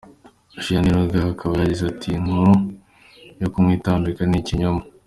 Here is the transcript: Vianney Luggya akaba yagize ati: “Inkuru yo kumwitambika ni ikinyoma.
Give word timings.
Vianney 0.63 0.93
Luggya 0.95 1.21
akaba 1.33 1.53
yagize 1.61 1.83
ati: 1.91 2.09
“Inkuru 2.17 2.51
yo 3.41 3.47
kumwitambika 3.53 4.21
ni 4.25 4.37
ikinyoma. 4.41 4.81